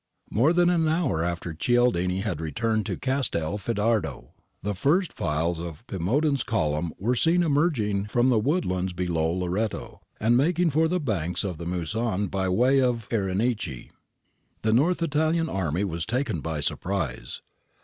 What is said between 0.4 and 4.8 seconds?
than an hour after Cialdini had returned to Castelfidardo, the